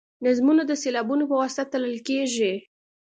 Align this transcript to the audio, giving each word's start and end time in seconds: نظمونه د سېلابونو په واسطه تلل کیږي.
نظمونه 0.25 0.63
د 0.67 0.71
سېلابونو 0.81 1.23
په 1.29 1.35
واسطه 1.41 1.69
تلل 1.71 1.97
کیږي. 2.07 2.53